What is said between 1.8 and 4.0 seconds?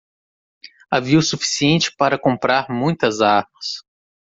para comprar muitas armas.